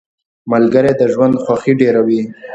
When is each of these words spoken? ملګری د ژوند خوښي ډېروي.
ملګری 0.51 0.91
د 0.97 1.01
ژوند 1.13 1.33
خوښي 1.43 1.73
ډېروي. 1.81 2.21